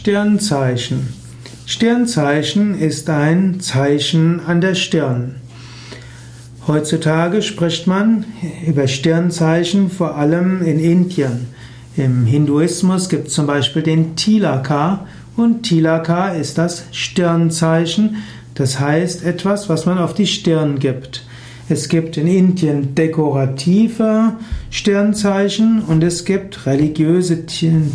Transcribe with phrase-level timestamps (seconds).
[0.00, 1.12] Stirnzeichen.
[1.66, 5.34] Stirnzeichen ist ein Zeichen an der Stirn.
[6.66, 8.24] Heutzutage spricht man
[8.66, 11.48] über Stirnzeichen vor allem in Indien.
[11.98, 15.06] Im Hinduismus gibt es zum Beispiel den Tilaka
[15.36, 18.22] und Tilaka ist das Stirnzeichen,
[18.54, 21.26] das heißt etwas, was man auf die Stirn gibt.
[21.68, 24.32] Es gibt in Indien dekorative
[24.70, 27.44] Sternzeichen und es gibt religiöse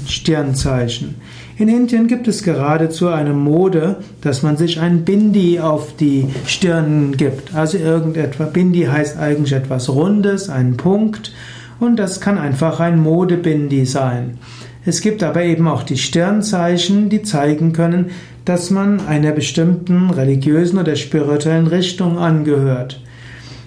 [0.08, 1.16] Sternzeichen.
[1.58, 7.16] In Indien gibt es geradezu eine Mode, dass man sich ein Bindi auf die Stirn
[7.16, 7.56] gibt.
[7.56, 8.52] Also irgendetwas.
[8.52, 11.32] Bindi heißt eigentlich etwas Rundes, ein Punkt.
[11.80, 14.38] Und das kann einfach ein Modebindi sein.
[14.86, 18.08] Es gibt aber eben auch die Sternzeichen, die zeigen können,
[18.44, 23.02] dass man einer bestimmten religiösen oder spirituellen Richtung angehört.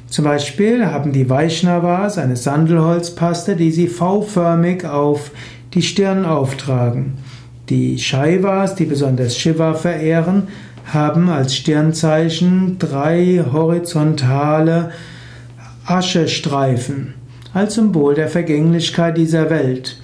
[0.09, 5.31] Zum Beispiel haben die Vaishnavas eine Sandelholzpaste, die sie V-förmig auf
[5.73, 7.15] die Stirn auftragen.
[7.69, 10.49] Die Shaivas, die besonders Shiva verehren,
[10.87, 14.91] haben als Stirnzeichen drei horizontale
[15.85, 17.15] Aschestreifen
[17.55, 20.01] als Symbol der Vergänglichkeit dieser Welt.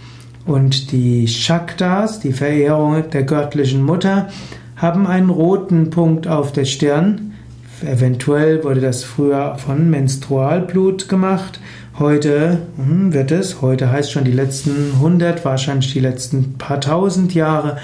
[0.47, 4.29] Und die Shaktas, die Verehrung der göttlichen Mutter,
[4.77, 7.35] haben einen roten Punkt auf der Stirn,
[7.83, 11.61] Eventuell wurde das früher von Menstrualblut gemacht.
[11.97, 17.35] Heute hm, wird es, heute heißt schon die letzten 100, wahrscheinlich die letzten paar tausend
[17.35, 17.77] Jahre,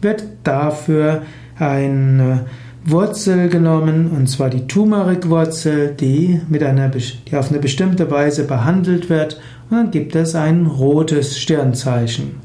[0.00, 1.22] wird dafür
[1.58, 2.46] eine
[2.86, 9.10] Wurzel genommen, und zwar die Turmerikwurzel, die, mit einer, die auf eine bestimmte Weise behandelt
[9.10, 9.38] wird,
[9.68, 12.36] und dann gibt es ein rotes Stirnzeichen.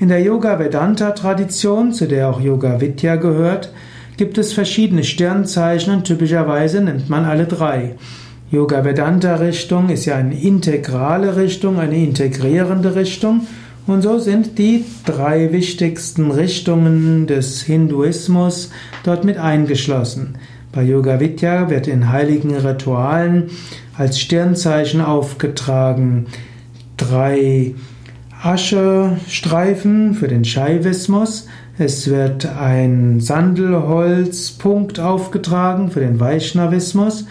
[0.00, 3.70] In der Yoga-Vedanta-Tradition, zu der auch Yoga Vidya gehört,
[4.16, 7.96] gibt es verschiedene Sternzeichen und typischerweise nennt man alle drei.
[8.50, 13.46] Yoga Vedanta Richtung ist ja eine integrale Richtung, eine integrierende Richtung.
[13.86, 18.70] Und so sind die drei wichtigsten Richtungen des Hinduismus
[19.04, 20.36] dort mit eingeschlossen.
[20.72, 23.50] Bei Yoga Vidya wird in heiligen Ritualen
[23.96, 26.26] als Sternzeichen aufgetragen
[26.96, 27.74] drei
[28.42, 31.46] Aschestreifen für den Shaivismus,
[31.80, 37.26] es wird ein Sandelholzpunkt aufgetragen für den Vaishnavismus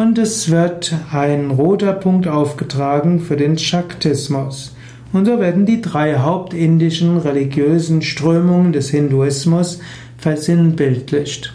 [0.00, 4.74] und es wird ein roter Punkt aufgetragen für den Shaktismus.
[5.12, 9.80] Und so werden die drei hauptindischen religiösen Strömungen des Hinduismus
[10.16, 11.52] versinnbildlicht.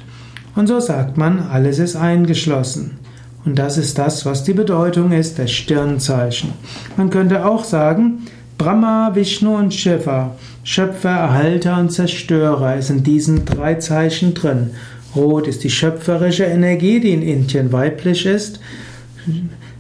[0.56, 3.00] Und so sagt man, alles ist eingeschlossen.
[3.46, 6.54] Und das ist das, was die Bedeutung ist der Stirnzeichen.
[6.98, 8.28] Man könnte auch sagen,
[8.60, 14.72] Brahma, Vishnu und Shiva, Schöpfer, Erhalter und Zerstörer, ist in diesen drei Zeichen drin.
[15.16, 18.60] Rot ist die schöpferische Energie, die in Indien weiblich ist.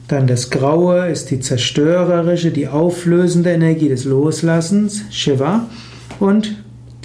[0.07, 5.67] Dann das Graue ist die zerstörerische, die auflösende Energie des Loslassens, Shiva.
[6.19, 6.55] Und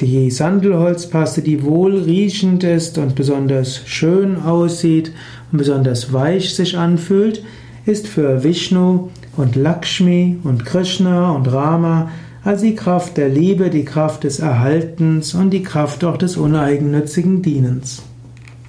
[0.00, 5.12] die Sandelholzpaste, die wohlriechend ist und besonders schön aussieht
[5.52, 7.42] und besonders weich sich anfühlt,
[7.86, 12.10] ist für Vishnu und Lakshmi und Krishna und Rama
[12.44, 17.42] als die Kraft der Liebe, die Kraft des Erhaltens und die Kraft auch des uneigennützigen
[17.42, 18.02] Dienens.